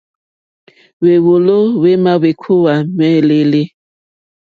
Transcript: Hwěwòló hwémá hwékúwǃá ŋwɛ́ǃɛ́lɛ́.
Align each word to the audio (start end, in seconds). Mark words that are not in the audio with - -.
Hwěwòló 0.99 1.57
hwémá 1.79 2.11
hwékúwǃá 2.19 2.73
ŋwɛ́ǃɛ́lɛ́. 2.95 3.65